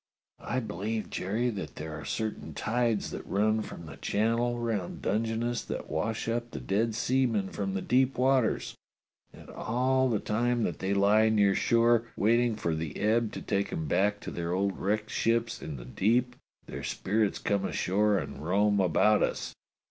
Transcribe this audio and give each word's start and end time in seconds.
"I 0.43 0.59
believe, 0.59 1.11
Jerry, 1.11 1.51
that 1.51 1.75
there 1.75 1.93
are 1.93 2.05
certain 2.05 2.55
tides 2.55 3.11
that 3.11 3.23
run 3.23 3.61
from 3.61 3.85
the 3.85 3.97
Channel 3.97 4.57
round 4.57 5.03
Dungeness 5.03 5.61
that 5.65 5.91
wash 5.91 6.27
up 6.27 6.49
the 6.49 6.59
dead 6.59 6.95
seamen 6.95 7.49
from 7.49 7.75
the 7.75 7.83
deep 7.83 8.17
waters, 8.17 8.75
and 9.31 9.47
all 9.51 10.09
the 10.09 10.17
time 10.17 10.63
that 10.63 10.79
they 10.79 10.95
lie 10.95 11.29
near 11.29 11.53
shore 11.53 12.07
waiting 12.17 12.55
for 12.55 12.73
the 12.73 12.97
ebb 12.97 13.31
to 13.33 13.43
take 13.43 13.71
'em 13.71 13.87
back 13.87 14.19
to 14.21 14.31
their 14.31 14.53
old 14.53 14.79
wrecked 14.79 15.11
ships 15.11 15.61
in 15.61 15.77
the 15.77 15.85
deep 15.85 16.35
their 16.65 16.81
spirits 16.83 17.37
come 17.37 17.63
ashore 17.63 18.17
and 18.17 18.43
roam 18.43 18.79
about 18.79 19.21
us. 19.21 19.53